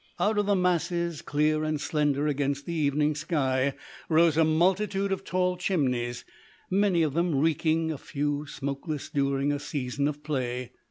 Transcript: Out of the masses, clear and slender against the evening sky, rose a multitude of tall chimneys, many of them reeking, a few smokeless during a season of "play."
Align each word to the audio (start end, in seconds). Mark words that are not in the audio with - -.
Out 0.19 0.39
of 0.39 0.47
the 0.47 0.55
masses, 0.55 1.21
clear 1.21 1.63
and 1.63 1.79
slender 1.79 2.25
against 2.25 2.65
the 2.65 2.73
evening 2.73 3.13
sky, 3.13 3.75
rose 4.09 4.35
a 4.35 4.43
multitude 4.43 5.11
of 5.11 5.23
tall 5.23 5.57
chimneys, 5.57 6.25
many 6.71 7.03
of 7.03 7.13
them 7.13 7.35
reeking, 7.35 7.91
a 7.91 7.99
few 7.99 8.47
smokeless 8.47 9.09
during 9.09 9.51
a 9.51 9.59
season 9.59 10.07
of 10.07 10.23
"play." 10.23 10.71